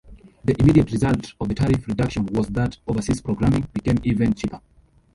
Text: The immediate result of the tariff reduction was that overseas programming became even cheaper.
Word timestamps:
The 0.43 0.59
immediate 0.59 0.91
result 0.91 1.31
of 1.39 1.47
the 1.47 1.53
tariff 1.53 1.87
reduction 1.87 2.25
was 2.25 2.47
that 2.47 2.75
overseas 2.87 3.21
programming 3.21 3.67
became 3.71 3.99
even 4.03 4.33
cheaper. 4.33 4.59